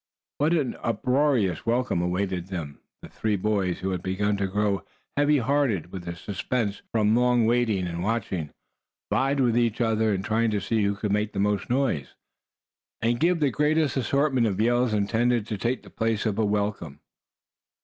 [0.39, 2.79] What an uproarious welcome awaited them!
[3.03, 4.83] The three boys, who had begun to grow
[5.15, 8.49] heavy hearted with suspense from long waiting and watching,
[9.11, 12.15] vied with each other in trying to see who could make the most noise,
[12.99, 16.99] and give the greatest assortment of yells intended to take the place of a welcome.